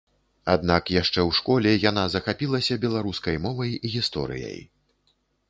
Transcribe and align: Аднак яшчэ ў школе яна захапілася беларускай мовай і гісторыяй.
Аднак 0.53 0.83
яшчэ 1.01 1.19
ў 1.27 1.31
школе 1.39 1.73
яна 1.89 2.05
захапілася 2.15 2.79
беларускай 2.87 3.39
мовай 3.45 3.77
і 3.85 3.95
гісторыяй. 3.99 4.59